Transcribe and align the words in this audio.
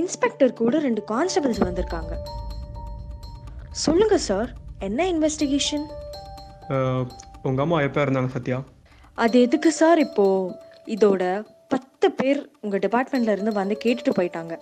Inspector 0.00 0.52
கூட 0.60 0.74
ரெண்டு 0.78 1.02
constables 1.10 1.62
வந்திருக்காங்க. 1.64 2.12
சொல்லுங்க 3.84 4.16
சார். 4.28 4.50
என்ன 4.86 5.06
இன்வெஸ்டிகேஷன்? 5.12 5.84
உங்கள் 7.48 7.64
அம்மா 7.64 7.78
எப்போ 7.86 8.00
இருந்தாங்க 8.04 8.30
சத்யா? 8.36 8.58
அது 9.24 9.36
எதுக்கு 9.46 9.72
சார்? 9.72 10.00
இப்போ 10.06 10.24
இதோட 10.94 11.22
பத்து 11.72 12.06
பேர் 12.18 12.40
உங்க 12.64 12.76
டிபார்ட்மெண்ட்ல 12.84 13.34
இருந்து 13.36 13.52
வந்து 13.52 13.76
கேட்டுட்டு 13.84 14.12
போயிட்டாங்க. 14.18 14.54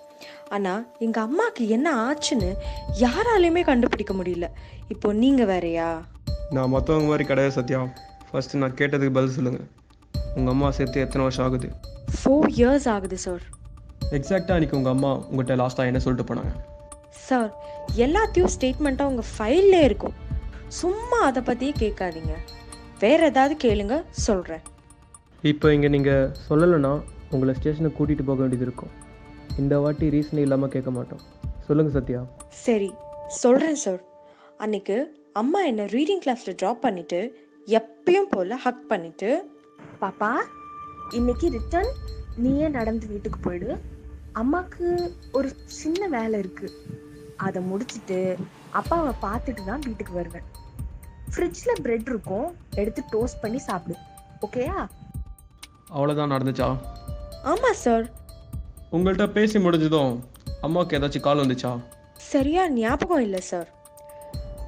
ஆனா 0.55 0.73
எங்க 1.07 1.19
அம்மாக்கு 1.27 1.65
என்ன 1.77 1.89
ஆச்சுன்னு 2.07 2.51
யாராலையுமே 3.05 3.65
கண்டுபிடிக்க 3.71 4.15
முடியல. 4.15 4.49
இப்போ 4.95 5.12
நீங்க 5.23 5.45
வேறயா? 5.53 5.89
நான் 6.57 6.73
மற்றவங்க 6.75 7.09
மாதிரி 7.12 7.25
கிடையாது 7.31 7.57
சத்யா. 7.59 7.81
ஃபஸ்ட்டு 8.31 8.61
நான் 8.65 8.79
கேட்டதுக்கு 8.81 9.17
பதில் 9.19 9.37
சொல்லுங்கள் 9.39 9.69
உங்கள் 10.37 10.53
அம்மா 10.55 10.71
சேர்த்து 10.71 11.05
எத்தனை 11.07 11.23
வருஷம் 11.27 11.47
ஆகுது? 11.47 11.71
ஃபோர் 12.19 12.51
இயர்ஸ் 12.61 12.89
ஆகுது 12.97 13.19
சார். 13.27 13.45
எக்ஸாக்டாக 14.16 14.54
அன்றைக்கி 14.54 14.77
உங்கள் 14.79 14.95
அம்மா 14.95 15.11
உங்கள்கிட்ட 15.30 15.56
லாஸ்ட்டாக 15.61 15.90
என்ன 15.90 15.98
சொல்லிட்டு 16.04 16.28
போனாங்க? 16.28 16.52
சார் 17.27 17.51
எல்லாத்தையும் 18.05 18.52
ஸ்டேட்மெண்ட்டாக 18.55 19.10
உங்கள் 19.10 19.28
ஃபைல்லே 19.34 19.80
இருக்கும். 19.88 20.14
சும்மா 20.80 21.18
அதை 21.27 21.41
பற்றியே 21.48 21.73
கேட்காதீங்க. 21.82 22.34
வேற 23.02 23.20
ஏதாவது 23.32 23.54
கேளுங்க 23.65 23.96
சொல்கிறேன் 24.27 24.65
இப்போ 25.51 25.66
இங்கே 25.74 25.91
நீங்கள் 25.96 26.32
சொல்லலைன்னா 26.48 26.92
உங்களை 27.34 27.54
ஸ்டேஷனுக்கு 27.59 27.98
கூட்டிகிட்டு 27.98 28.27
போக 28.30 28.41
வேண்டியது 28.42 28.66
இருக்கும். 28.68 28.92
இந்த 29.62 29.78
வாட்டி 29.84 30.09
ரீசன் 30.16 30.42
இல்லாமல் 30.46 30.73
கேட்க 30.74 30.92
மாட்டோம். 30.96 31.23
சொல்லுங்கள் 31.68 31.96
சத்யா. 31.98 32.23
சரி 32.66 32.90
சொல்கிறேன் 33.42 33.80
சார் 33.84 34.02
அன்னைக்கு 34.65 34.98
அம்மா 35.42 35.62
என்னை 35.70 35.87
ரீடிங் 35.96 36.24
கிளாஸில் 36.27 36.59
ட்ராப் 36.62 36.84
பண்ணிட்டு 36.87 37.20
எப்பயும் 37.79 38.30
போல் 38.34 38.60
ஹக் 38.66 38.84
பண்ணிட்டு 38.92 39.30
பாப்பா 40.02 40.32
இன்னைக்கு 41.20 41.46
ரிட்டர்ன் 41.59 41.92
நீயே 42.45 42.66
நடந்து 42.77 43.06
வீட்டுக்கு 43.12 43.38
போயிடு. 43.46 43.70
அம்மாக்கு 44.41 44.87
ஒரு 45.33 45.48
சின்ன 45.65 46.09
வேலை 46.09 46.38
இருக்கு. 46.38 46.69
அதை 47.37 47.62
முடிச்சிட்டு 47.62 48.37
அப்பாவை 48.80 49.13
பார்த்துட்டு 49.23 49.63
தான் 49.65 49.85
வீட்டுக்கு 49.87 50.13
வருவேன். 50.13 50.46
ஃப்ரிட்ஜில் 51.32 51.80
பிரெட் 51.82 52.09
இருக்கும். 52.13 52.49
எடுத்து 52.80 53.02
டோஸ்ட் 53.15 53.43
பண்ணி 53.43 53.59
சாப்பிடு. 53.59 53.96
ஓகேயா 54.46 54.79
அவ்வளோதான் 55.95 56.32
நடந்துச்சா? 56.35 56.69
ஆமாம் 57.43 57.80
சார் 57.85 58.07
உங்கள்கிட்ட 58.93 59.27
பேசி 59.32 59.59
முடிஞ்சதும் 59.59 60.13
அம்மாவுக்கு 60.66 60.97
ஏதாச்சும் 60.99 61.26
கால் 61.26 61.43
வந்துச்சா? 61.43 61.73
சரியா 62.16 62.69
ஞாபகம் 62.69 63.24
இல்லை 63.26 63.41
சார் 63.41 63.69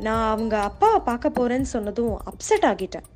நான் 0.06 0.30
அவங்க 0.30 0.54
அப்பாவை 0.68 1.00
பார்க்க 1.08 1.36
போறேன்னு 1.38 1.68
சொன்னதும் 1.74 2.14
அப்செட் 2.30 2.66
ஆகிட்டேன். 2.70 3.06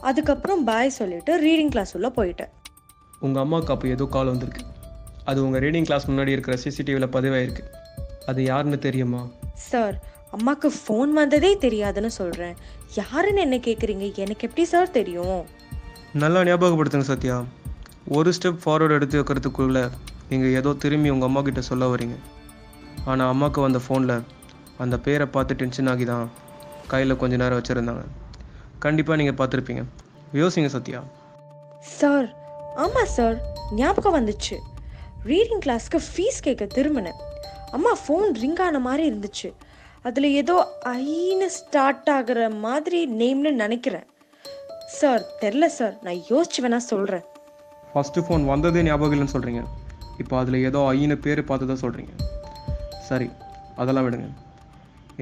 அதுக்கப்புறம் 0.00 0.64
பாய் 0.64 0.96
சொல்லிட்டு 1.00 1.32
ரீடிங் 1.46 1.72
கிளாஸ் 1.74 1.94
உள்ள 1.96 2.08
போயிட்டேன். 2.08 2.52
உங்கள் 3.20 3.42
அம்மாவுக்கு 3.42 3.72
அப்போ 3.74 3.88
ஏதோ 3.88 4.04
கால் 4.04 4.32
வந்திருக்கு. 4.32 4.64
அது 5.24 5.44
உங்கள் 5.44 5.62
ரீடிங் 5.64 5.86
கிளாஸ் 5.88 6.10
முன்னாடி 6.10 6.28
இருக்கிற 6.28 6.56
சிசிடிவியில் 6.64 7.12
பதிவாயிருக்கு. 7.16 7.64
அது 8.26 8.44
யாருன்னு 8.44 8.78
தெரியுமா? 8.78 9.22
சார் 9.70 9.96
அம்மாக்கு 10.36 10.68
ஃபோன் 10.78 11.10
வந்ததே 11.20 11.50
தெரியாதுன்னு 11.56 12.10
சொல்றேன். 12.20 12.54
யாருன்னு 12.94 13.40
என்ன 13.40 13.56
கேக்குறீங்க? 13.56 14.06
எனக்கு 14.24 14.46
எப்படி 14.48 14.64
சார் 14.64 14.90
தெரியும்? 14.90 15.42
நல்லா 16.12 16.40
ஞாபகப்படுத்துங்க 16.42 17.08
சத்யா. 17.12 17.36
ஒரு 18.16 18.32
ஸ்டெப் 18.36 18.62
ஃபார்வர்டு 18.64 18.96
எடுத்து 18.98 19.22
வைக்கிறதுக்குள்ள 19.22 19.90
நீங்கள் 20.28 20.54
ஏதோ 20.60 20.72
திரும்பி 20.72 21.08
உங்கள் 21.14 21.28
அம்மா 21.28 21.40
கிட்ட 21.42 21.60
சொல்ல 21.60 21.84
வரீங்க. 21.94 22.16
ஆனால் 23.04 23.28
அம்மாவுக்கு 23.28 23.60
வந்த 23.60 23.80
ஃபோனில் 23.86 24.22
அந்த 24.78 24.98
பேரை 24.98 25.26
பார்த்து 25.26 25.54
டென்ஷன் 25.54 25.86
ஆகி 25.86 26.04
தான் 26.04 26.30
கையில் 26.86 27.16
கொஞ்ச 27.16 27.36
நேரம் 27.36 27.58
வச்சுருந்தாங்க. 27.58 28.04
கண்டிப்பாக 28.78 29.22
நீங்கள் 29.22 29.38
பார்த்துருப்பீங்க. 29.40 29.84
யோசிங்க 30.40 30.66
சத்யா. 30.66 31.00
சார் 31.80 32.28
ஆமா 32.84 33.02
சார் 33.16 33.36
ஞாபகம் 33.80 34.16
வந்துச்சு. 34.18 34.56
ரீடிங் 35.30 35.62
கிளாஸ்க்கு 35.64 35.98
ஃபீஸ் 36.06 36.38
கேட்க 36.46 36.64
திரும்பினேன். 36.76 37.20
அம்மா 37.76 37.92
ஃபோன் 38.00 38.32
ரிங் 38.40 38.58
ஆன 38.64 38.80
மாதிரி 38.86 39.04
இருந்துச்சு. 39.10 39.48
அதில் 40.08 40.28
ஏதோ 40.40 40.56
ஐன்னு 40.90 41.46
ஸ்டார்ட் 41.58 42.10
ஆகுற 42.16 42.40
மாதிரி 42.64 42.98
நேம்னு 43.20 43.52
நினைக்கிறேன். 43.62 44.06
சார் 44.98 45.22
தெரில 45.42 45.66
சார் 45.78 45.94
நான் 46.06 46.20
யோசிச்சு 46.32 46.60
வேணா 46.64 46.80
சொல்கிறேன் 46.90 47.24
ஃபஸ்ட்டு 47.92 48.24
ஃபோன் 48.26 48.44
வந்ததே 48.52 48.82
ஞாபகம் 48.88 49.14
இல்லைன்னு 49.14 49.34
சொல்கிறீங்க 49.36 49.62
இப்போ 50.22 50.34
அதில் 50.40 50.58
ஏதோ 50.68 50.80
ஐன்னு 50.98 51.16
பேர் 51.26 51.42
பார்த்து 51.50 51.70
தான் 51.72 51.82
சொல்கிறீங்க 51.84 52.12
சரி 53.08 53.28
அதெல்லாம் 53.80 54.06
விடுங்க. 54.06 54.28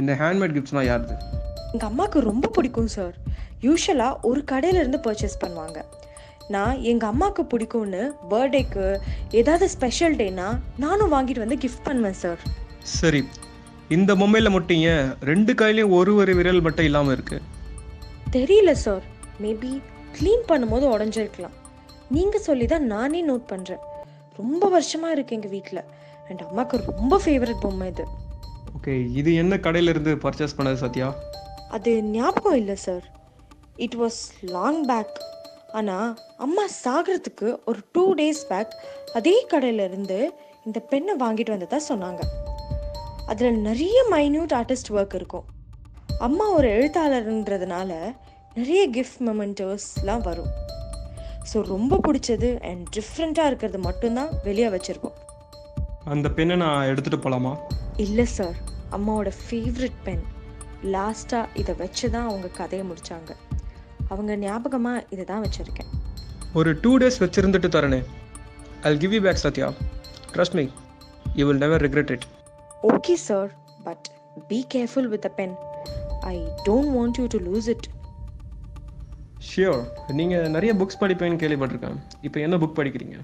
இந்த 0.00 0.12
ஹேண்ட்மேட் 0.22 0.54
கிஃப்ட்ஸ்னால் 0.56 0.88
யாருது? 0.90 1.14
எங்கள் 1.74 1.88
அம்மாவுக்கு 1.90 2.20
ரொம்ப 2.30 2.46
பிடிக்கும் 2.56 2.92
சார் 2.96 3.14
யூஸ்வலாக 3.66 4.19
ஒரு 4.30 4.40
கடையிலேருந்து 4.52 5.00
பர்ச்சேஸ் 5.06 5.42
பண்ணுவாங்க. 5.44 5.78
நான் 6.54 6.80
எங்கள் 6.90 7.10
அம்மாவுக்கு 7.12 7.42
பிடிக்கும்னு 7.52 8.02
பர்த்டேக்கு 8.30 8.86
ஏதாவது 9.40 9.66
ஸ்பெஷல் 9.68 10.16
டேனா 10.20 10.48
நானும் 10.78 11.12
வாங்கிட்டு 11.14 11.44
வந்து 11.44 11.58
கிஃப்ட் 11.64 11.86
பண்ணுவேன் 11.86 12.20
சார் 12.22 12.40
சரி. 12.98 13.22
இந்த 13.90 14.12
பொம்மையில் 14.14 14.54
மட்டும் 14.54 14.80
ஏன் 14.92 15.08
ரெண்டு 15.30 15.52
கையிலையும் 15.54 15.94
ஒரு 15.98 16.12
ஒரு 16.14 16.32
விரல் 16.38 16.60
மட்டும் 16.60 16.86
இல்லாமல் 16.88 17.14
இருக்குது 17.16 17.48
தெரியல 18.30 18.72
சார் 18.84 19.04
மேபி 19.42 19.72
க்ளீன் 20.16 20.44
பண்ணும்போது 20.50 20.84
உடஞ்சிருக்கலாம். 20.94 21.56
நீங்கள் 22.10 22.44
சொல்லி 22.46 22.66
தான் 22.66 22.86
நானே 22.86 23.20
நோட் 23.28 23.46
பண்ணுறேன் 23.52 23.82
ரொம்ப 24.38 24.69
வருஷமாக 24.69 25.14
இருக்கு 25.16 25.36
எங்கள் 25.36 25.50
வீட்டில் 25.50 25.82
அண்ட் 26.30 26.42
அம்மாவுக்கு 26.42 26.76
ரொம்ப 26.90 27.14
ஃபேவரட் 27.24 27.62
பொம்மை 27.62 27.88
இது. 27.92 28.04
ஓகே 28.76 28.94
இது 29.20 29.30
என்ன 29.34 29.54
கடையிலேருந்து 29.56 30.14
பர்ச்சேஸ் 30.24 30.56
பண்ணது 30.58 30.78
சத்யா? 30.84 31.08
அது 31.76 31.92
ஞாபகம் 32.16 32.58
இல்லை 32.62 32.76
sir 32.86 33.04
it 33.76 33.96
was 34.02 34.20
long 34.56 34.80
back 34.86 35.14
ஆனால் 35.78 36.10
அம்மா 36.44 36.64
சாகிறதுக்கு 36.84 37.48
ஒரு 37.70 37.80
டூ 37.94 38.04
டேஸ் 38.20 38.42
பேக் 38.50 38.72
அதே 39.18 39.34
கடையில 39.52 39.84
இருந்து 39.90 40.18
இந்த 40.66 40.78
பெண்ணை 40.90 41.14
வாங்கிட்டு 41.22 41.54
வந்ததா 41.54 41.78
சொன்னாங்க. 41.88 42.22
அதில் 43.30 43.60
நிறைய 43.68 43.98
மைன்யூட் 44.14 44.52
ஆர்டிஸ்ட் 44.58 44.90
ஒர்க் 44.96 45.16
இருக்கும். 45.20 45.46
அம்மா 46.26 46.46
ஒரு 46.58 46.68
எழுத்தாளர்ன்றதுனால 46.76 47.90
நிறைய 48.58 48.82
கிஃப்ட் 48.96 49.22
மெமெண்டோஸ்லாம் 49.28 50.24
வரும். 50.28 50.50
ஸோ 51.50 51.60
ரொம்ப 51.74 51.98
பிடிச்சது 52.06 52.50
அண்ட் 52.70 52.84
டிஃப்ரெண்ட்டாக 52.96 53.50
இருக்கிறது 53.50 53.78
மட்டும்தான் 53.88 54.32
வெளியே 54.48 54.68
வச்சுருக்கோம். 54.74 55.16
அந்த 56.14 56.28
பெண்ணை 56.36 56.56
நான் 56.64 56.88
எடுத்துகிட்டு 56.90 57.24
போகலாமா 57.24 57.54
இல்லை 58.04 58.26
சார் 58.36 58.58
அம்மாவோட 58.96 59.32
ஃபேவரட் 59.40 59.98
பென் 60.06 60.24
லாஸ்ட்டாக 60.94 61.46
இதை 61.62 61.74
வச்சு 61.82 62.06
தான் 62.14 62.28
அவங்க 62.30 62.48
கதையை 62.60 62.84
முடிச்சாங்க. 62.90 63.32
அவங்க 64.12 64.32
ஞாபகமாக 64.44 65.04
இதை 65.14 65.24
தான் 65.30 65.42
வச்சுருக்கேன். 65.46 65.90
ஒரு 66.58 66.70
டூ 66.84 66.92
டேஸ் 67.02 67.22
வச்சிருந்துட்டு 67.24 67.70
தரனே. 67.76 68.00
I'll 68.84 69.00
give 69.02 69.12
you 69.16 69.22
back 69.26 69.38
Sathya 69.46 69.66
trust 70.34 70.56
me 70.58 70.64
you 71.38 71.44
will 71.48 71.62
never 71.64 71.78
regret 71.86 72.10
it. 72.16 72.22
Okay 72.92 73.14
sir 73.28 73.50
but 73.86 74.06
be 74.50 74.58
careful 74.74 75.08
with 75.12 75.26
a 75.30 75.32
pen 75.40 75.54
I 76.32 76.36
don't 76.68 76.90
want 76.96 77.18
you 77.20 77.26
to 77.34 77.40
lose 77.48 77.68
it 77.74 77.86
sure 79.50 79.84
நீங்கள் 80.18 80.50
நிறைய 80.56 80.72
புக்ஸ் 80.80 81.00
படிப்பேன்னு 81.02 81.40
கேள்விப்பட்டிருக்கேன். 81.42 81.96
இப்போ 82.26 82.38
என்ன 82.46 82.56
book 82.62 82.76
படிக்கிறீங்க? 82.78 83.16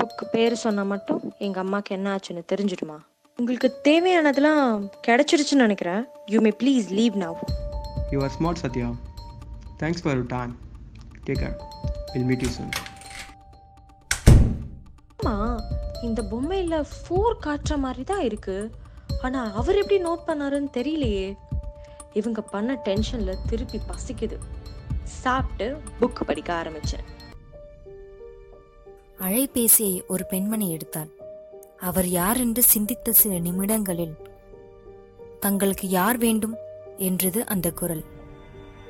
book 0.00 0.22
பேர் 0.34 0.54
சொன்னால் 0.64 0.90
மட்டும் 0.92 1.20
எங்கள் 1.46 1.62
அம்மாவுக்கு 1.64 1.94
என்ன 1.96 2.08
ஆச்சுன்னு 2.14 2.42
தெரிஞ்சிடுமா? 2.52 2.98
உங்களுக்கு 3.38 3.68
தேவையானதெல்லாம் 3.88 4.64
கிடைச்சிருச்சுன்னு 5.06 5.66
நினைக்கிறேன். 5.66 6.02
You 6.32 6.40
may 6.46 6.52
please 6.62 6.88
leave 6.98 7.16
now 7.24 7.38
you 8.14 8.18
are 8.26 8.34
smart 8.38 8.62
Sathya 8.64 8.88
thanks 9.80 10.02
for 10.02 10.16
your 10.18 10.26
time 10.26 10.52
take 11.26 11.40
care 11.42 11.56
will 12.12 12.28
meet 12.28 12.44
you 12.44 12.50
soon. 12.56 12.70
ஆமாம் 15.16 15.60
இந்த 16.02 16.22
பொம்மையில் 16.30 16.86
ஃபோர் 16.94 17.36
காட்டுற 17.46 17.76
மாதிரி 17.84 18.04
தான் 18.04 18.24
இருக்கு. 18.28 18.56
ஆனால் 19.22 19.54
அவர் 19.60 19.80
எப்படி 19.82 19.98
நோட் 20.04 20.24
பண்ணாருன்னு 20.26 20.70
தெரியலையே. 20.78 21.26
இவங்க 22.12 22.40
பண்ண 22.54 22.78
டென்ஷனில் 22.88 23.42
திருப்பி 23.46 23.80
பசிக்குது. 23.90 24.38
சாப்பிட்டு 25.02 25.66
புக் 26.00 26.24
படிக்க 26.26 26.50
ஆரம்பித்தேன் 26.54 27.06
அழைபேசியை 29.26 29.94
ஒரு 30.06 30.24
பெண்மணி 30.24 30.66
எடுத்தாள். 30.76 31.12
அவர் 31.88 32.08
யார் 32.08 32.38
என்று 32.38 32.62
சிந்தித்த 32.62 33.12
சில 33.12 33.38
நிமிடங்களில் 33.38 34.16
தங்களுக்கு 35.40 35.86
யார் 35.88 36.18
வேண்டும்? 36.18 36.56
என்றது 36.96 37.40
அந்த 37.46 37.70
குரல். 37.70 38.04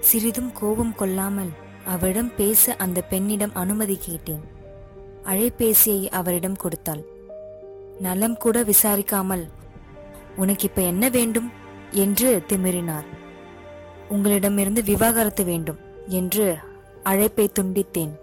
சிறிதும் 0.00 0.52
கோபம் 0.52 0.94
கொள்ளாமல் 0.94 1.48
அவரிடம் 1.86 2.34
பேச 2.36 2.76
அந்த 2.76 3.00
பெண்ணிடம் 3.00 3.50
அனுமதி 3.54 3.98
கேட்டேன். 4.00 4.40
அழைபேசியை 5.24 6.08
அவரிடம் 6.08 6.56
கொடுத்தாள். 6.56 7.04
நலம் 8.00 8.36
கூட 8.36 8.62
விசாரிக்காமல் 8.62 9.48
உனக்கு 10.36 10.64
இப்ப 10.64 10.82
என்ன 10.82 11.08
வேண்டும்? 11.08 11.50
என்று 11.90 12.42
திமிரினார். 12.48 13.04
உங்களிடமிருந்து 14.08 14.82
விவாகரத்து 14.82 15.44
வேண்டும் 15.44 15.76
என்று 16.06 16.56
அழைப்பை 17.02 17.50
துண்டித்தேன். 17.60 18.16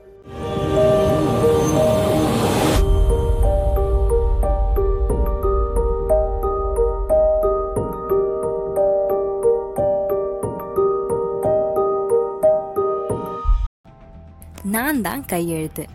நான் 14.74 15.02
தான் 15.02 15.26
கையெழுத்து. 15.26 15.86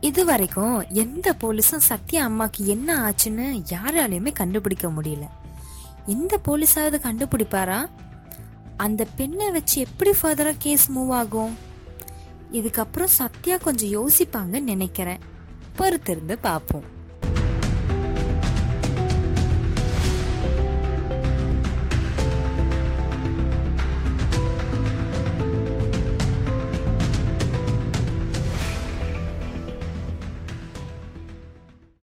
இது 0.00 0.24
வரைக்கும் 0.24 0.84
எந்த 0.88 1.34
போலீஸும் 1.40 1.86
சத்யா 1.88 2.28
அம்மாக்கு 2.28 2.56
என்ன 2.56 2.88
ஆச்சுன்னு 3.08 3.64
யாராலையுமே 3.68 4.32
கண்டுபிடிக்க 4.32 4.88
முடியல. 4.88 5.26
எந்த 6.06 6.40
போலீஸாவது 6.48 6.98
கண்டுபிடிப்பாரா? 6.98 7.88
அந்த 8.76 9.06
பெண்ணை 9.16 9.50
வச்சு 9.50 9.80
எப்படி 9.80 10.12
ஃபர்தராக 10.22 10.54
கேஸ் 10.58 10.90
மூவ் 10.92 11.10
ஆகும்? 11.10 11.54
இதுக்கப்புறம் 12.52 13.14
சத்யா 13.20 13.56
கொஞ்சம் 13.56 13.94
யோசிப்பாங்கன்னு 13.96 14.70
நினைக்கிறேன். 14.72 15.18
பொறுத்திருந்து 15.78 16.36
பார்ப்போம். 16.40 16.95